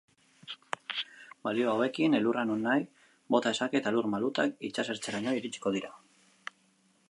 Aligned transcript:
Balio 1.47 1.67
hauekin, 1.73 2.15
elurra 2.21 2.45
nonahi 2.53 2.87
bota 3.35 3.53
dezake 3.55 3.81
eta 3.83 3.95
elur 3.95 4.11
malutak 4.15 4.67
itsasertzeraino 4.71 5.39
iritsiko 5.43 5.79
dira. 5.81 5.97